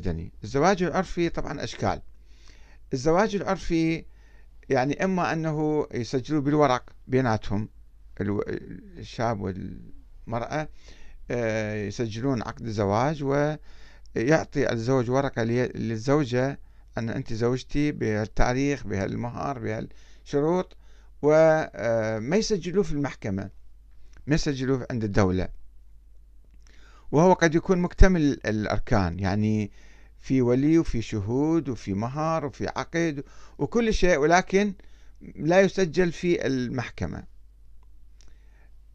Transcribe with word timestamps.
مدني 0.00 0.32
الزواج 0.44 0.82
العرفي 0.82 1.28
طبعا 1.28 1.64
أشكال. 1.64 2.02
الزواج 2.92 3.36
العرفي 3.36 4.04
يعني 4.68 5.04
إما 5.04 5.32
أنه 5.32 5.86
يسجلوا 5.94 6.40
بالورق 6.40 6.90
بيناتهم 7.06 7.68
الشاب 8.20 9.40
والمرأة 9.40 10.68
آه، 11.30 11.74
يسجلون 11.74 12.42
عقد 12.42 12.66
الزواج 12.66 13.22
ويعطي 13.24 14.72
الزوج 14.72 15.10
ورقة 15.10 15.42
للزوجة 15.42 16.58
أن 16.98 17.10
أنت 17.10 17.32
زوجتي 17.32 17.92
بهالتاريخ 17.92 18.86
بهالمهر 18.86 19.58
بهالشروط 19.58 20.76
وما 21.22 21.70
آه، 21.74 22.18
يسجلوه 22.18 22.82
في 22.82 22.92
المحكمة 22.92 23.50
ما 24.26 24.34
يسجلوه 24.34 24.86
عند 24.90 25.04
الدولة. 25.04 25.48
وهو 27.12 27.32
قد 27.32 27.54
يكون 27.54 27.78
مكتمل 27.78 28.40
الأركان. 28.46 29.18
يعني 29.18 29.70
في 30.20 30.42
ولي 30.42 30.78
وفي 30.78 31.02
شهود 31.02 31.68
وفي 31.68 31.94
مهر 31.94 32.46
وفي 32.46 32.66
عقد 32.68 33.24
وكل 33.58 33.94
شيء 33.94 34.18
ولكن 34.18 34.74
لا 35.36 35.60
يسجل 35.60 36.12
في 36.12 36.46
المحكمة. 36.46 37.24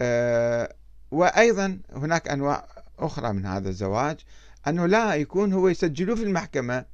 أه 0.01 0.75
وأيضا 1.11 1.79
هناك 1.91 2.27
أنواع 2.27 2.67
أخرى 2.99 3.33
من 3.33 3.45
هذا 3.45 3.69
الزواج 3.69 4.17
أنه 4.67 4.85
لا 4.85 5.15
يكون 5.15 5.53
هو 5.53 5.67
يسجلوه 5.67 6.15
في 6.15 6.23
المحكمة 6.23 6.85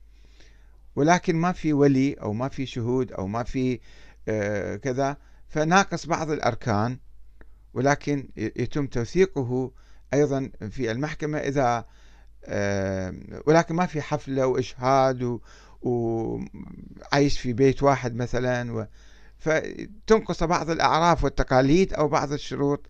ولكن 0.95 1.35
ما 1.35 1.51
في 1.51 1.73
ولي 1.73 2.13
أو 2.13 2.33
ما 2.33 2.49
في 2.49 2.65
شهود 2.65 3.11
أو 3.11 3.27
ما 3.27 3.43
في 3.43 3.79
أه 4.27 4.75
كذا 4.75 5.17
فناقص 5.47 6.05
بعض 6.05 6.31
الأركان 6.31 6.99
ولكن 7.73 8.29
يتم 8.37 8.87
توثيقه 8.87 9.71
أيضا 10.13 10.51
في 10.69 10.91
المحكمة. 10.91 11.37
إذا 11.37 11.85
ولكن 13.45 13.75
ما 13.75 13.85
في 13.85 14.01
حفلة 14.01 14.47
وإشهاد 14.47 15.39
وعيش 15.81 17.39
في 17.39 17.53
بيت 17.53 17.83
واحد 17.83 18.15
مثلا 18.15 18.73
و 18.73 18.85
فتنقص 19.37 20.43
بعض 20.43 20.69
الأعراف 20.69 21.23
والتقاليد 21.23 21.93
أو 21.93 22.07
بعض 22.07 22.33
الشروط. 22.33 22.89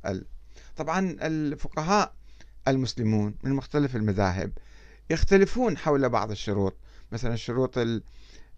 طبعا 0.75 1.17
الفقهاء 1.21 2.13
المسلمون 2.67 3.35
من 3.43 3.52
مختلف 3.52 3.95
المذاهب 3.95 4.52
يختلفون 5.09 5.77
حول 5.77 6.09
بعض 6.09 6.31
الشروط 6.31 6.75
مثلا 7.11 7.36
شروط 7.36 7.77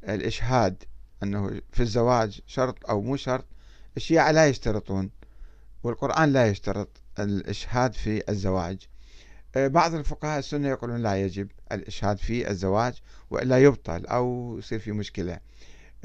الإشهاد 0.04 0.84
أنه 1.24 1.62
في 1.72 1.80
الزواج 1.84 2.42
شرط 2.48 2.90
أو 2.90 3.02
مو 3.02 3.16
شرط 3.16 3.46
الشيعة 3.98 4.32
لا 4.32 4.48
يشترطون 4.48 5.10
والقرآن 5.84 6.34
لا 6.34 6.48
يشترط 6.48 6.90
الإشهاد 7.20 7.94
في 7.94 8.24
الزواج. 8.30 8.88
بعض 9.56 9.94
الفقهاء 9.94 10.40
السنة 10.40 10.68
يقولون 10.70 11.02
لا 11.02 11.22
يجب 11.22 11.48
الإشهاد 11.72 12.18
في 12.18 12.50
الزواج 12.50 12.94
وإلا 13.30 13.64
يبطل 13.64 14.06
أو 14.06 14.56
يصير 14.60 14.80
في 14.80 14.92
مشكلة. 14.92 15.40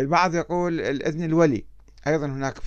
البعض 0.01 0.35
يقول 0.35 0.81
الإذن 0.81 1.25
الولي. 1.25 1.65
أيضا 2.07 2.27
هناك 2.27 2.59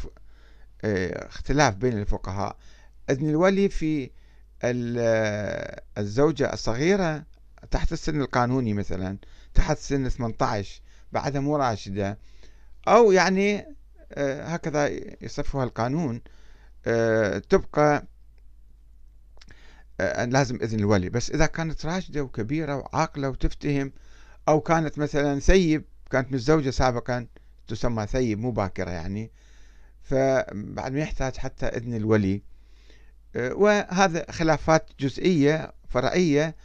آه، 0.83 1.27
اختلاف 1.27 1.75
بين 1.75 1.97
الفقهاء. 1.97 2.57
إذن 3.09 3.29
الولي 3.29 3.69
في 3.69 4.09
آه، 4.63 5.81
الزوجة 5.97 6.53
الصغيرة 6.53 7.23
تحت 7.71 7.93
السن 7.93 8.21
القانوني 8.21 8.73
مثلا 8.73 9.17
تحت 9.53 9.77
سن 9.77 10.09
18 10.09 10.81
بعدها 11.11 11.41
مو 11.41 11.55
راشدة. 11.55 12.17
أو 12.87 13.11
يعني 13.11 13.65
هكذا 14.17 14.89
يصفها 15.21 15.63
القانون. 15.63 16.21
تبقى 17.49 17.97
آه، 17.97 18.03
لازم 20.25 20.55
إذن 20.55 20.79
الولي. 20.79 21.09
بس 21.09 21.31
إذا 21.31 21.45
كانت 21.45 21.85
راشدة 21.85 22.21
وكبيرة 22.21 22.75
وعاقلة 22.75 23.29
وتفتهم 23.29 23.91
أو 24.47 24.61
كانت 24.61 24.97
مثلا 24.97 25.39
ثيب 25.39 25.83
كانت 26.11 26.31
متزوجة 26.31 26.69
سابقا 26.69 27.27
تسمى 27.67 28.07
ثيب 28.07 28.39
مو 28.39 28.51
باكرة 28.51 28.89
يعني 28.89 29.31
فبعد 30.03 30.91
ما 30.91 30.99
يحتاج 30.99 31.37
حتى 31.37 31.65
إذن 31.65 31.93
الولي. 31.93 32.41
آه، 33.35 33.53
وهذا 33.53 34.31
خلافات 34.31 34.89
جزئية 34.99 35.73
فرعية. 35.89 36.55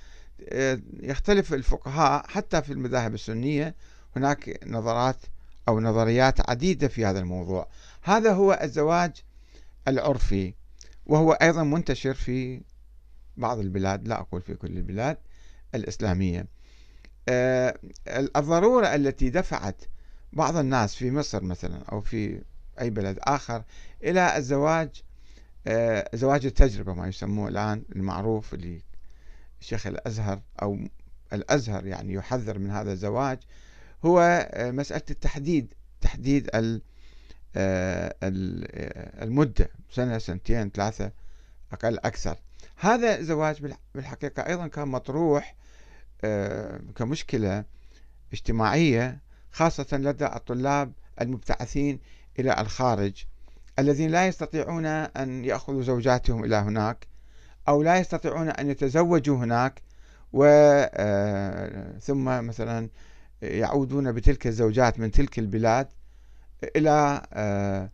آه، 0.49 0.81
يختلف 1.01 1.55
الفقهاء 1.55 2.27
حتى 2.29 2.63
في 2.63 2.73
المذاهب 2.73 3.15
السنية 3.15 3.75
هناك 4.17 4.61
نظرات 4.67 5.17
أو 5.69 5.81
نظريات 5.81 6.51
عديدة 6.51 6.89
في 6.89 7.05
هذا 7.05 7.19
الموضوع. 7.19 7.69
هذا 8.03 8.33
هو 8.33 8.59
الزواج 8.63 9.13
العرفي 9.89 10.55
وهو 11.07 11.33
أيضا 11.33 11.63
منتشر 11.63 12.15
في 12.15 12.61
بعض 13.37 13.59
البلاد 13.59 14.09
لا 14.09 14.21
أقول 14.21 14.43
في 14.43 14.55
كل 14.55 14.77
البلاد 14.77 15.17
الإسلامية. 15.75 16.47
آه، 17.29 17.79
الضرورة 18.09 18.95
التي 18.95 19.31
دفعت 19.31 19.83
بعض 20.33 20.57
الناس 20.57 20.95
في 20.95 21.11
مصر 21.11 21.43
مثلا 21.43 21.83
أو 21.93 22.01
في 22.01 22.43
أي 22.81 22.91
بلد 22.91 23.19
آخر 23.23 23.65
إلى 24.05 24.37
الزواج 24.37 25.03
آه، 25.67 26.11
زواج 26.15 26.47
التجربة 26.47 26.95
ما 26.95 27.09
يسموه 27.09 27.49
الآن 27.49 27.83
المعروف 27.97 28.55
اللي 28.55 28.83
الشيخ 29.61 29.87
الأزهر 29.87 30.41
أو 30.63 30.79
الأزهر 31.33 31.87
يعني 31.87 32.13
يحذر 32.13 32.59
من 32.59 32.71
هذا 32.71 32.93
الزواج 32.93 33.39
هو 34.05 34.49
آه، 34.51 34.71
مسألة 34.71 35.03
التحديد 35.11 35.75
تحديد 36.01 36.51
المدة 39.23 39.71
سنة 39.91 40.19
سنتين 40.19 40.71
ثلاثة. 40.71 41.13
أقل 41.73 41.99
أكثر. 41.99 42.37
هذا 42.77 43.19
الزواج 43.19 43.75
بالحقيقة 43.95 44.47
أيضا 44.47 44.67
كان 44.67 44.89
مطروح 44.89 45.55
آه، 46.25 46.81
كمشكلة 46.97 47.65
اجتماعية 48.33 49.21
خاصة 49.51 49.87
لدى 49.93 50.27
الطلاب 50.27 50.93
المبتعثين 51.21 52.01
إلى 52.39 52.61
الخارج 52.61 53.25
الذين 53.79 54.11
لا 54.11 54.27
يستطيعون 54.27 54.87
أن 54.87 55.45
يأخذوا 55.45 55.83
زوجاتهم 55.83 56.45
إلى 56.45 56.57
هناك 56.57 57.07
أو 57.69 57.83
لا 57.83 57.99
يستطيعون 57.99 58.49
أن 58.49 58.71
يتزوجوا 58.71 59.37
هناك 59.37 59.83
و 60.33 60.45
آه، 60.45 61.99
ثم 61.99 62.25
مثلا 62.25 62.89
يعودون 63.43 64.13
بتلك 64.13 64.47
الزوجات 64.47 64.99
من 64.99 65.11
تلك 65.11 65.39
البلاد 65.39 65.89
إلى 66.77 67.23
آه، 67.33 67.91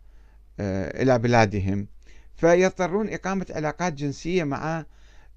إلى 1.01 1.19
بلادهم. 1.19 1.87
فيضطرون 2.35 3.09
إقامة 3.09 3.45
علاقات 3.49 3.93
جنسية 3.93 4.43
مع 4.43 4.85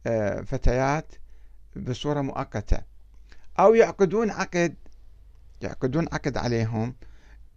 آه، 0.07 0.41
فتيات 0.41 1.15
بصورة 1.77 2.21
مؤقتة. 2.21 2.79
أو 3.59 3.75
يعقدون 3.75 4.31
عقد 4.31 4.75
يعقدون 5.63 6.07
عقد 6.13 6.37
عليهم 6.37 6.95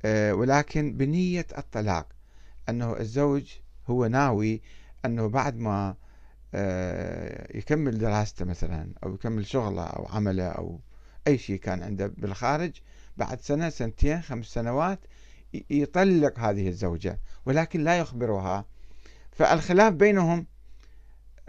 آه، 0.06 0.34
ولكن 0.34 0.98
بنية 0.98 1.48
الطلاق. 1.58 2.08
أنه 2.70 2.98
الزوج 3.00 3.54
هو 3.88 4.06
ناوي 4.06 4.62
أنه 5.06 5.28
بعد 5.28 5.56
ما 5.56 5.96
آه، 6.54 7.58
يكمل 7.58 7.98
دراسته 7.98 8.46
مثلا 8.46 8.94
أو 9.04 9.14
يكمل 9.14 9.46
شغله 9.46 9.84
أو 9.84 10.08
عمله 10.08 10.48
أو 10.48 10.80
أي 11.28 11.38
شيء 11.38 11.60
كان 11.60 11.84
عنده 11.84 12.08
بالخارج 12.08 12.72
بعد 13.18 13.42
سنة 13.42 13.70
سنتين 13.70 14.22
خمس 14.22 14.46
سنوات 14.46 15.00
يطلق 15.70 16.40
هذه 16.40 16.68
الزوجة. 16.68 17.20
ولكن 17.46 17.84
لا 17.84 18.00
يخبرها 18.00 18.66
فالخلاف 19.40 19.94
بينهم 19.94 20.46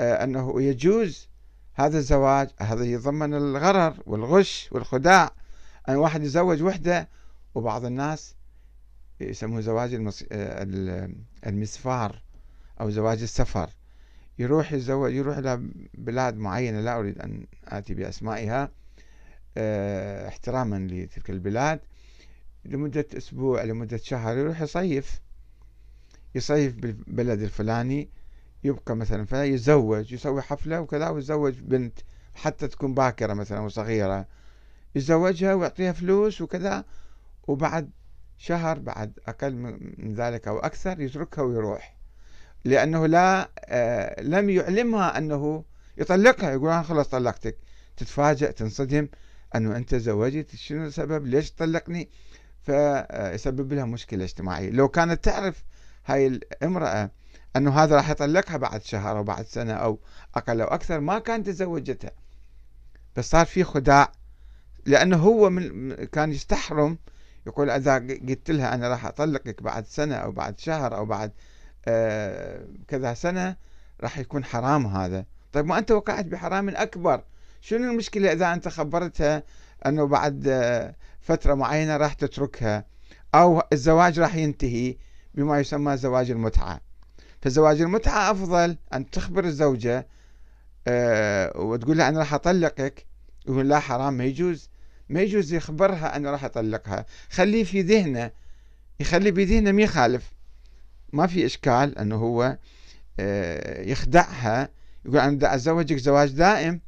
آه، 0.00 0.24
أنه 0.24 0.62
يجوز 0.62 1.28
هذا 1.74 1.98
الزواج 1.98 2.48
هذا 2.60 2.84
يتضمن 2.84 3.34
الغرر 3.34 4.02
والغش 4.06 4.68
والخداع 4.72 5.30
أن 5.88 5.96
واحد 5.96 6.22
يتزوج 6.22 6.62
وحدة 6.62 7.08
وبعض 7.54 7.84
الناس 7.84 8.34
يسموه 9.20 9.60
زواج 9.60 10.12
آه، 10.32 11.10
المسفار 11.46 12.22
أو 12.80 12.90
زواج 12.90 13.22
السفر. 13.22 13.70
يروح 14.38 14.72
يتزوج 14.72 15.12
يروح 15.12 15.36
إلى 15.36 15.70
بلاد 15.94 16.36
معينة 16.36 16.80
لا 16.80 16.98
أريد 16.98 17.18
أن 17.18 17.46
آتي 17.68 17.94
بأسمائها 17.94 18.70
آه، 19.56 20.28
احتراما 20.28 20.88
لتلك 20.90 21.30
البلاد 21.30 21.80
لمدة 22.64 23.06
أسبوع 23.16 23.64
لمدة 23.64 23.96
شهر 23.96 24.38
يروح 24.38 24.60
يصيف. 24.60 25.20
يصيف 26.34 26.74
بالبلد 26.74 27.42
الفلاني 27.42 28.08
يبقى 28.64 28.96
مثلا 28.96 29.24
فيتزوج 29.24 30.12
يسوي 30.12 30.42
حفلة 30.42 30.80
وكذا 30.80 31.08
ويتزوج 31.08 31.54
بنت 31.60 31.98
حتى 32.34 32.68
تكون 32.68 32.94
باكرة 32.94 33.34
مثلا 33.34 33.60
وصغيرة. 33.60 34.26
يتزوجها 34.94 35.54
ويعطيها 35.54 35.92
فلوس 35.92 36.40
وكذا 36.40 36.84
وبعد 37.48 37.90
شهر 38.38 38.78
بعد 38.78 39.18
أقل 39.26 39.54
من 39.98 40.14
ذلك 40.14 40.48
أو 40.48 40.58
أكثر 40.58 41.00
يتركها 41.00 41.42
ويروح. 41.42 41.96
لأنه 42.64 43.06
لا 43.06 43.50
آه 43.58 44.22
لم 44.22 44.50
يعلمها 44.50 45.18
أنه 45.18 45.64
يطلقها 45.98 46.50
يقول 46.50 46.70
أنا 46.70 46.82
خلاص 46.82 47.08
طلقتك. 47.08 47.56
تتفاجأ 47.96 48.50
تنصدم 48.50 49.08
أنه 49.54 49.76
أنت 49.76 49.94
زوجت 49.94 50.56
شنو 50.56 50.86
السبب؟ 50.86 51.26
ليش 51.26 51.52
طلقني 51.52 52.08
فيسبب 52.62 53.72
لها 53.72 53.84
مشكلة 53.84 54.24
اجتماعية. 54.24 54.70
لو 54.70 54.88
كانت 54.88 55.24
تعرف 55.24 55.64
هاي 56.06 56.26
الامرأة 56.26 57.10
أنه 57.56 57.70
هذا 57.70 57.96
راح 57.96 58.10
يطلقها 58.10 58.56
بعد 58.56 58.82
شهر 58.82 59.18
أو 59.18 59.24
بعد 59.24 59.46
سنة 59.46 59.72
أو 59.72 59.98
أقل 60.34 60.60
أو 60.60 60.66
أكثر 60.66 61.00
ما 61.00 61.18
كانت 61.18 61.46
تزوجتها. 61.46 62.10
بس 63.16 63.30
صار 63.30 63.46
في 63.46 63.64
خداع 63.64 64.12
لأنه 64.86 65.16
هو 65.16 65.50
من 65.50 65.94
كان 66.04 66.32
يستحرم 66.32 66.98
يقول 67.46 67.70
إذا 67.70 67.98
قلت 68.28 68.50
لها 68.50 68.74
أنا 68.74 68.88
راح 68.88 69.06
أطلقك 69.06 69.62
بعد 69.62 69.86
سنة 69.86 70.14
أو 70.14 70.32
بعد 70.32 70.58
شهر 70.58 70.96
أو 70.96 71.06
بعد 71.06 71.32
آه 71.88 72.66
كذا 72.88 73.14
سنة 73.14 73.56
راح 74.00 74.18
يكون 74.18 74.44
حرام 74.44 74.86
هذا. 74.86 75.24
طيب 75.52 75.66
ما 75.66 75.78
أنت 75.78 75.90
وقعت 75.90 76.24
بحرام 76.24 76.68
أكبر. 76.68 77.24
شنو 77.60 77.90
المشكلة 77.90 78.32
إذا 78.32 78.52
أنت 78.52 78.68
خبرتها 78.68 79.42
أنه 79.86 80.06
بعد 80.06 80.48
آه 80.48 80.94
فترة 81.20 81.54
معينة 81.54 81.96
راح 81.96 82.12
تتركها 82.12 82.84
أو 83.34 83.62
الزواج 83.72 84.20
راح 84.20 84.34
ينتهي؟ 84.34 84.96
بما 85.34 85.60
يسمى 85.60 85.96
زواج 85.96 86.30
المتعة. 86.30 86.80
فزواج 87.42 87.80
المتعة 87.80 88.30
أفضل 88.30 88.76
أن 88.94 89.10
تخبر 89.10 89.44
الزوجة 89.44 90.06
أه 90.88 91.60
وتقول 91.60 91.98
لها 91.98 92.08
أنا 92.08 92.18
راح 92.18 92.34
أطلقك 92.34 93.06
يقول 93.46 93.68
لا 93.68 93.80
حرام 93.80 94.14
ما 94.14 94.24
يجوز. 94.24 94.70
ما 95.08 95.20
يجوز 95.20 95.52
يخبرها 95.52 96.16
أنا 96.16 96.30
راح 96.30 96.44
أطلقها. 96.44 97.06
خليه 97.30 97.64
في 97.64 97.82
ذهنه 97.82 98.30
يخلي 99.00 99.30
بذهنه 99.30 99.72
ما 99.72 99.82
يخالف. 99.82 100.32
ما 101.12 101.26
في 101.26 101.46
إشكال 101.46 101.98
أنه 101.98 102.16
هو 102.16 102.58
أه 103.20 103.82
يخدعها 103.82 104.68
يقول 105.04 105.18
أنا 105.18 105.30
بدي 105.30 105.54
أتزوجك 105.54 105.96
زواج 105.96 106.30
دائم 106.30 106.80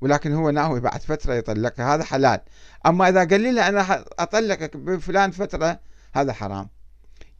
ولكن 0.00 0.32
هو 0.32 0.50
ناوي 0.50 0.80
بعد 0.80 1.02
فترة 1.02 1.34
يطلقها 1.34 1.94
هذا 1.94 2.04
حلال. 2.04 2.40
أما 2.86 3.08
إذا 3.08 3.24
قال 3.24 3.40
لي 3.40 3.68
أنا 3.68 4.04
أطلقك 4.18 4.76
بفلان 4.76 5.30
فترة 5.30 5.80
هذا 6.14 6.32
حرام. 6.32 6.68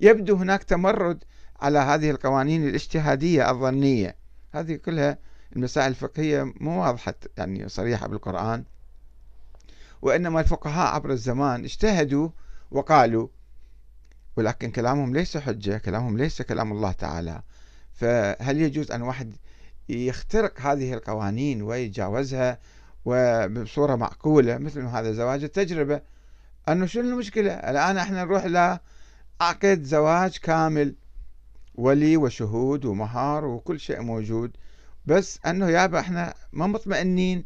يبدو 0.04 0.36
هناك 0.36 0.62
تمرد 0.62 1.24
على 1.60 1.78
هذه 1.78 2.10
القوانين 2.10 2.68
الاجتهادية 2.68 3.50
الظنية. 3.50 4.16
هذه 4.52 4.74
كلها 4.74 5.18
المسائل 5.56 5.88
الفقهية 5.88 6.52
مو 6.60 6.82
واضحة 6.82 7.14
يعني 7.36 7.68
صريحة 7.68 8.06
بالقرآن. 8.08 8.64
وإنما 10.02 10.40
الفقهاء 10.40 10.94
عبر 10.94 11.10
الزمان 11.10 11.64
اجتهدوا 11.64 12.28
وقالوا 12.70 13.28
ولكن 14.36 14.70
كلامهم 14.70 15.14
ليس 15.14 15.36
حجة 15.36 15.78
كلامهم 15.78 16.18
ليس 16.18 16.42
كلام 16.42 16.72
الله 16.72 16.92
تعالى. 16.92 17.42
فهل 17.92 18.60
يجوز 18.60 18.90
أن 18.90 19.02
واحد 19.02 19.34
يخترق 19.88 20.60
هذه 20.60 20.94
القوانين 20.94 21.62
ويتجاوزها 21.62 22.58
وبصورة 23.04 23.96
معقولة 23.96 24.58
مثل 24.58 24.82
هذا 24.82 25.12
زواج 25.12 25.44
التجربة؟ 25.44 26.00
أنه 26.68 26.86
شنو 26.86 27.02
المشكلة؟ 27.02 27.52
الآن 27.52 27.96
إحنا 27.96 28.24
نروح 28.24 28.44
لعقد 29.40 29.82
زواج 29.82 30.36
كامل 30.36 30.94
ولي 31.74 32.16
وشهود 32.16 32.84
ومهار 32.84 33.44
وكل 33.44 33.80
شيء 33.80 34.00
موجود. 34.00 34.56
بس 35.06 35.38
أنه 35.46 35.68
يابا 35.68 36.00
إحنا 36.00 36.34
ما 36.52 36.66
مطمئنين 36.66 37.44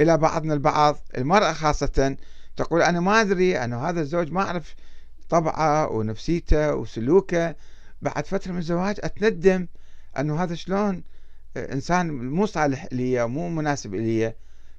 إلى 0.00 0.16
بعضنا 0.16 0.54
البعض 0.54 0.98
المرأة 1.18 1.52
خاصة 1.52 2.16
تقول 2.56 2.82
أنا 2.82 3.00
ما 3.00 3.20
أدري 3.20 3.64
أنه 3.64 3.88
هذا 3.88 4.00
الزوج 4.00 4.32
ما 4.32 4.42
أعرف 4.42 4.74
طبعه 5.28 5.92
ونفسيته 5.92 6.74
وسلوكه. 6.74 7.56
بعد 8.02 8.26
فترة 8.26 8.52
من 8.52 8.58
الزواج 8.58 8.96
أتندم 9.00 9.66
أنه 10.18 10.42
هذا 10.42 10.54
شلون 10.54 11.02
إنسان 11.56 12.10
مو 12.10 12.46
صالح 12.46 12.88
لي 12.92 13.26
مو 13.26 13.48
مناسب 13.48 13.94
لي. 13.94 14.34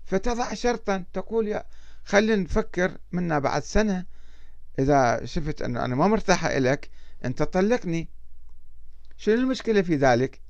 فتضع 0.06 0.54
شرطا 0.54 1.04
تقول 1.14 1.48
يا 1.48 1.64
خلينا 2.06 2.36
نفكر 2.36 2.98
منا 3.12 3.40
بعد 3.40 3.64
سنة 3.64 4.06
إذا 4.80 5.26
شفت 5.26 5.62
أنه 5.62 5.86
أنا 5.86 5.96
ما 5.96 6.08
مرتاحة 6.08 6.58
إلك 6.58 6.90
أنت 7.26 7.44
طلقني. 7.44 8.10
شنو 9.18 9.36
المشكلة 9.36 9.82
في 9.82 9.96
ذلك؟ 9.96 10.42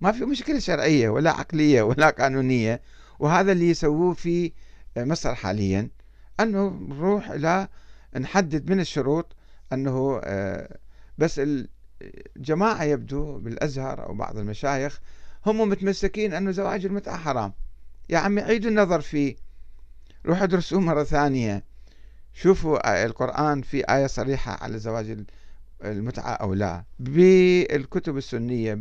ما 0.00 0.12
في 0.12 0.24
مشكلة 0.24 0.58
شرعية 0.58 1.08
ولا 1.08 1.30
عقلية 1.30 1.82
ولا 1.82 2.10
قانونية 2.10 2.82
وهذا 3.18 3.52
اللي 3.52 3.70
يسووه 3.70 4.14
في 4.14 4.52
مصر 4.96 5.34
حاليا. 5.34 5.90
أنه 6.40 6.68
نروح 6.88 7.30
إلى 7.30 7.68
نحدد 8.16 8.70
من 8.70 8.80
الشروط 8.80 9.36
أنه 9.72 10.20
آه، 10.24 10.78
بس 11.18 11.40
الجماعة 12.36 12.84
يبدو 12.84 13.38
بالأزهر 13.38 14.06
أو 14.06 14.14
بعض 14.14 14.38
المشايخ 14.38 15.00
هم 15.46 15.68
متمسكين 15.68 16.34
أنه 16.34 16.50
زواج 16.50 16.86
المتعة 16.86 17.16
حرام. 17.16 17.52
يا 18.08 18.18
عمي 18.18 18.40
عيدوا 18.40 18.70
النظر 18.70 19.00
فيه. 19.00 19.36
روحوا 20.26 20.44
ادرسوه 20.44 20.80
مرة 20.80 21.04
ثانية. 21.04 21.64
شوفوا 22.34 23.04
القرآن 23.04 23.62
في 23.62 23.84
آية 23.84 24.06
صريحة 24.06 24.64
على 24.64 24.78
زواج 24.78 25.24
المتعة 25.84 26.32
أو 26.32 26.54
لا. 26.54 26.84
بالكتب 26.98 28.16
السنية 28.16 28.74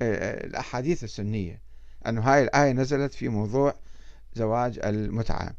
بالأحاديث 0.00 1.04
السنية 1.04 1.60
أنه 2.06 2.20
هاي 2.20 2.42
الآية 2.42 2.72
نزلت 2.72 3.14
في 3.14 3.28
موضوع 3.28 3.74
زواج 4.34 4.78
المتعة. 4.84 5.54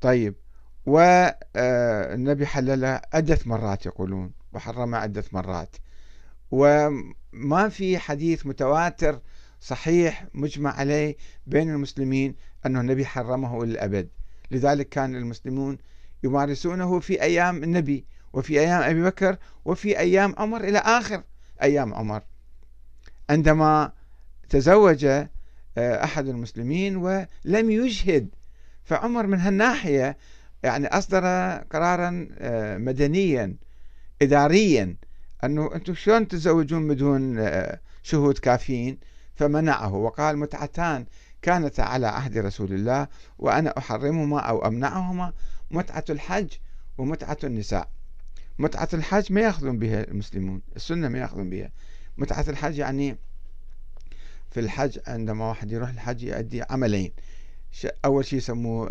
طيب 0.00 0.34
والنبي 0.86 2.46
حللها 2.46 3.02
عدة 3.12 3.38
مرات 3.46 3.86
يقولون 3.86 4.32
وحرمها 4.52 5.00
عدة 5.00 5.24
مرات. 5.32 5.76
وما 6.50 7.68
في 7.68 7.98
حديث 7.98 8.46
متواتر 8.46 9.20
صحيح 9.60 10.26
مجمع 10.34 10.72
عليه 10.72 11.16
بين 11.46 11.70
المسلمين 11.70 12.34
أنه 12.66 12.80
النبي 12.80 13.06
حرمه 13.06 13.64
للأبد 13.64 14.08
لذلك 14.50 14.88
كان 14.88 15.16
المسلمون 15.16 15.78
يمارسونه 16.24 17.00
في 17.00 17.22
أيام 17.22 17.64
النبي 17.64 18.04
وفي 18.32 18.60
أيام 18.60 18.82
أبي 18.82 19.02
بكر 19.02 19.36
وفي 19.64 19.98
أيام 19.98 20.34
عمر 20.38 20.64
إلى 20.64 20.78
آخر 20.78 21.22
أيام 21.62 21.94
عمر. 21.94 22.22
عندما 23.30 23.92
تزوج 24.48 25.04
آه، 25.78 26.04
أحد 26.04 26.28
المسلمين 26.28 26.96
ولم 26.96 27.70
يجهد 27.70 28.28
فعمر 28.84 29.26
من 29.26 29.40
هالناحية 29.40 30.16
يعني 30.62 30.86
أصدر 30.86 31.24
قرارا 31.70 32.28
آه، 32.38 32.78
مدنيا 32.78 33.56
إداريا 34.22 34.96
أنه 35.44 35.74
أنتم 35.74 35.94
شلون 35.94 36.28
تتزوجون 36.28 36.88
بدون 36.88 37.38
آه، 37.38 37.80
شهود 38.02 38.38
كافيين؟ 38.38 38.98
فمنعه 39.34 39.94
وقال 39.94 40.36
متعتان 40.36 41.06
كانتا 41.42 41.82
على 41.82 42.06
عهد 42.06 42.38
رسول 42.38 42.72
الله 42.72 43.08
وأنا 43.38 43.78
أحرمهما 43.78 44.40
أو 44.40 44.66
أمنعهما. 44.66 45.32
متعة 45.70 46.04
الحج 46.10 46.48
ومتعة 46.98 47.38
النساء. 47.44 47.88
متعة 48.58 48.88
الحج 48.94 49.32
ما 49.32 49.40
يأخذون 49.40 49.78
بها 49.78 50.04
المسلمون 50.08 50.62
السنة 50.76 51.08
ما 51.08 51.18
يأخذون 51.18 51.50
بها. 51.50 51.70
متعة 52.16 52.44
الحج 52.48 52.78
يعني 52.78 53.16
في 54.50 54.60
الحج 54.60 54.98
عندما 55.06 55.48
واحد 55.48 55.72
يروح 55.72 55.88
الحج 55.88 56.22
يؤدي 56.22 56.62
عملين. 56.70 57.12
أول 58.04 58.24
شيء 58.24 58.38
يسموه 58.38 58.90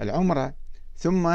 العمرة 0.00 0.54
ثم 0.96 1.26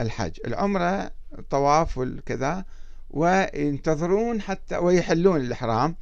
الحج. 0.00 0.38
العمرة 0.46 1.10
طواف 1.50 1.98
والكذا 1.98 2.64
وينتظرون 3.10 4.40
حتى 4.40 4.76
ويحلون 4.76 5.40
الإحرام 5.40 5.96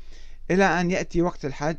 إلى 0.50 0.65
أن 0.65 0.91
يأتي 0.91 1.23
وقت 1.23 1.45
الحج 1.45 1.76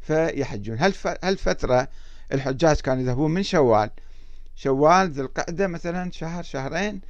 فيحجون. 0.00 0.78
هالفترة 1.22 1.88
الحجاج 2.32 2.80
كانوا 2.80 3.02
يذهبون 3.02 3.30
من 3.30 3.42
شوال 3.42 3.90
شوال 4.58 5.10
ذي 5.10 5.20
القعدة 5.20 5.66
مثلا 5.66 6.10
شهر 6.10 6.42
شهرين 6.42 7.00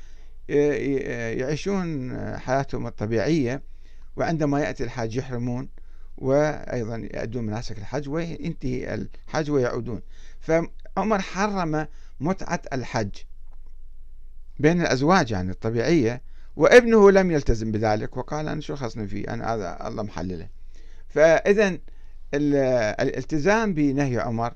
يعيشون 0.48 2.16
حياتهم 2.38 2.86
الطبيعية 2.86 3.62
وعندما 4.16 4.60
يأتي 4.60 4.84
الحج 4.84 5.16
يحرمون 5.16 5.68
وأيضا 6.18 7.08
يأدون 7.14 7.44
مناسك 7.44 7.78
الحج 7.78 8.08
وينتهي 8.08 8.94
الحج 8.94 9.50
ويعودون. 9.50 10.02
فعمر 10.40 11.20
حرم 11.20 11.86
متعة 12.20 12.62
الحج 12.72 13.10
بين 14.58 14.80
الأزواج 14.80 15.30
يعني 15.30 15.50
الطبيعية 15.50 16.22
وابنه 16.56 17.10
لم 17.10 17.30
يلتزم 17.30 17.72
بذلك 17.72 18.16
وقال 18.16 18.48
أنا 18.48 18.60
شو 18.60 18.76
خصني 18.76 19.06
فيه؟ 19.08 19.34
أنا 19.34 19.54
هذا 19.54 19.88
الله 19.88 20.02
محلله. 20.02 20.48
فإذا 21.08 21.78
الالتزام 22.34 23.74
بنهي 23.74 24.18
عمر 24.18 24.54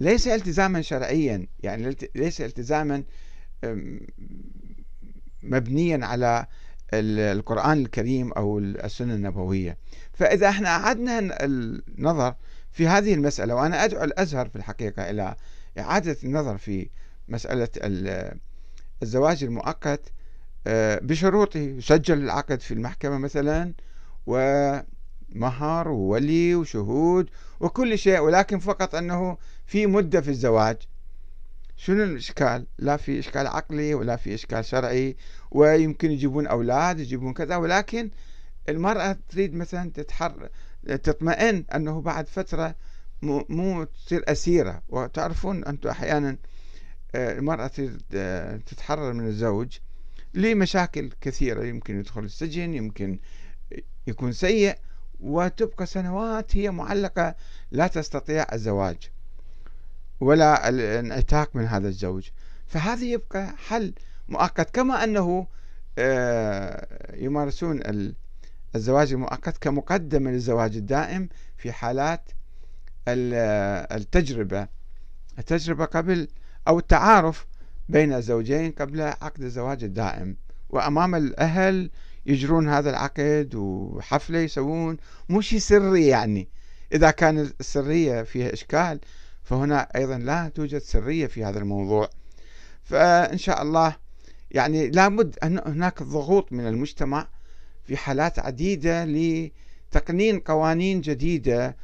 ليس 0.00 0.28
التزاما 0.28 0.82
شرعيا. 0.82 1.46
يعني 1.62 1.96
ليس 2.14 2.40
التزاما 2.40 3.02
مبنيا 5.42 6.06
على 6.06 6.46
القرآن 6.94 7.78
الكريم 7.78 8.32
أو 8.32 8.58
السنة 8.58 9.14
النبوية. 9.14 9.78
فإذا 10.12 10.48
إحنا 10.48 10.68
أعدنا 10.68 11.18
النظر 11.44 12.34
في 12.70 12.88
هذه 12.88 13.14
المسألة 13.14 13.54
وأنا 13.54 13.84
أدعو 13.84 14.04
الأزهر 14.04 14.48
في 14.48 14.56
الحقيقة 14.56 15.10
إلى 15.10 15.36
إعادة 15.78 16.16
النظر 16.24 16.58
في 16.58 16.88
مسألة 17.28 17.68
الزواج 19.02 19.44
المؤقت 19.44 20.12
آه، 20.66 20.98
بشروطه. 21.02 21.58
يسجل 21.58 22.18
العقد 22.18 22.60
في 22.60 22.74
المحكمة 22.74 23.18
مثلا 23.18 23.74
ومهر 25.34 25.88
وولي 25.88 26.54
وشهود 26.54 27.30
وكل 27.60 27.98
شيء 27.98 28.18
ولكن 28.20 28.58
فقط 28.58 28.94
أنه 28.94 29.38
في 29.66 29.86
مدة 29.86 30.20
في 30.20 30.28
الزواج. 30.28 30.76
شنو 31.76 32.02
الإشكال؟ 32.04 32.66
لا 32.78 32.96
في 32.96 33.18
إشكال 33.18 33.46
عقلي 33.46 33.94
ولا 33.94 34.16
في 34.16 34.34
إشكال 34.34 34.64
شرعي 34.64 35.16
ويمكن 35.50 36.10
يجيبون 36.10 36.46
أولاد 36.46 37.00
يجيبون 37.00 37.32
كذا 37.32 37.56
ولكن 37.56 38.10
المرأة 38.68 39.18
تريد 39.28 39.54
مثلا 39.54 39.90
تتحر 39.90 40.48
تطمئن 41.02 41.64
أنه 41.74 42.00
بعد 42.00 42.28
فترة 42.28 42.74
مو 43.22 43.84
تصير 43.84 44.24
أسيرة. 44.28 44.82
وتعرفون 44.88 45.64
أنتم 45.64 45.88
أحيانا 45.88 46.38
المرأة 47.14 47.70
تتحرر 48.66 49.12
من 49.12 49.26
الزوج 49.26 49.78
لمشاكل 50.34 51.10
كثيرة. 51.20 51.64
يمكن 51.64 51.98
يدخل 51.98 52.24
السجن 52.24 52.74
يمكن 52.74 53.18
يكون 54.06 54.32
سيء. 54.32 54.74
وتبقى 55.24 55.86
سنوات 55.86 56.56
هي 56.56 56.70
معلقة 56.70 57.34
لا 57.70 57.86
تستطيع 57.86 58.46
الزواج 58.52 59.10
ولا 60.20 60.68
الانعتاق 60.68 61.56
من 61.56 61.64
هذا 61.66 61.88
الزوج. 61.88 62.28
فهذا 62.66 63.04
يبقى 63.04 63.54
حل 63.56 63.94
مؤقت 64.28 64.74
كما 64.74 65.04
أنه 65.04 65.46
آه، 65.98 67.16
يمارسون 67.16 67.80
الزواج 68.74 69.12
المؤقت 69.12 69.58
كمقدمة 69.58 70.30
للزواج 70.30 70.76
الدائم 70.76 71.28
في 71.56 71.72
حالات 71.72 72.30
التجربة 73.08 74.68
التجربة 75.38 75.84
قبل 75.84 76.28
أو 76.68 76.78
التعارف 76.78 77.46
بين 77.88 78.12
الزوجين 78.12 78.70
قبل 78.70 79.00
عقد 79.00 79.42
الزواج 79.42 79.84
الدائم. 79.84 80.36
وأمام 80.70 81.14
الأهل 81.14 81.90
يجرون 82.26 82.68
هذا 82.68 82.90
العقد 82.90 83.54
وحفلة 83.54 84.38
يسوون 84.38 84.96
مو 85.28 85.40
شيء 85.40 85.58
سري 85.58 86.06
يعني. 86.06 86.48
إذا 86.92 87.10
كان 87.10 87.38
السرية 87.60 88.22
فيها 88.22 88.52
إشكال 88.52 89.00
فهنا 89.42 89.88
أيضا 89.96 90.18
لا 90.18 90.48
توجد 90.48 90.78
سرية 90.78 91.26
في 91.26 91.44
هذا 91.44 91.58
الموضوع. 91.58 92.10
فإن 92.82 93.38
شاء 93.38 93.62
الله 93.62 93.96
يعني 94.50 94.90
لابد 94.90 95.38
أن 95.42 95.60
هناك 95.66 96.02
ضغوط 96.02 96.52
من 96.52 96.66
المجتمع 96.66 97.28
في 97.84 97.96
حالات 97.96 98.38
عديدة 98.38 99.04
لتقنين 99.04 100.40
قوانين 100.40 101.00
جديدة 101.00 101.76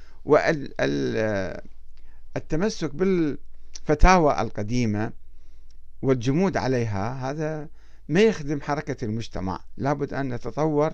والتمسك 2.34 2.94
بالفتاوى 2.94 4.40
القديمة 4.40 5.12
والجمود 6.02 6.56
عليها. 6.56 7.30
هذا 7.30 7.68
ما 8.10 8.20
يخدم 8.20 8.60
حركة 8.60 9.04
المجتمع. 9.04 9.60
لابد 9.76 10.14
أن 10.14 10.34
نتطور 10.34 10.92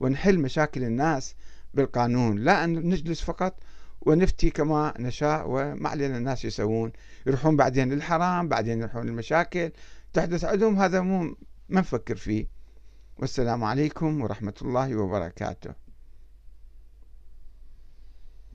ونحل 0.00 0.38
مشاكل 0.38 0.84
الناس 0.84 1.34
بالقانون 1.74 2.38
لا 2.38 2.64
أن 2.64 2.72
نجلس 2.72 3.20
فقط 3.20 3.60
ونفتي 4.00 4.50
كما 4.50 4.94
نشاء 4.98 5.44
وما 5.48 5.88
علينا 5.88 6.18
الناس 6.18 6.44
يسوون. 6.44 6.92
يروحون 7.26 7.56
بعدين 7.56 7.92
للحرام 7.92 8.48
بعدين 8.48 8.80
يروحون 8.80 9.06
للمشاكل. 9.06 9.70
تحدث 10.12 10.44
عندهم 10.44 10.78
هذا 10.78 11.00
مو 11.00 11.36
ما 11.68 11.80
نفكر 11.80 12.16
فيه. 12.16 12.46
والسلام 13.18 13.64
عليكم 13.64 14.20
ورحمة 14.20 14.54
الله 14.62 14.96
وبركاته. 14.96 15.87